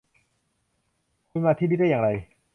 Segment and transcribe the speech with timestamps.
[1.29, 2.09] คุณมาที่นี่ได้อย่างไร?